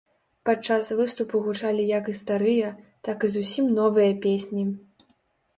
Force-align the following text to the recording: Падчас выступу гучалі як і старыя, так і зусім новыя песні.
Падчас 0.49 0.87
выступу 1.01 1.41
гучалі 1.47 1.83
як 1.99 2.09
і 2.13 2.15
старыя, 2.21 2.71
так 3.09 3.17
і 3.29 3.29
зусім 3.35 3.65
новыя 3.81 4.11
песні. 4.25 4.63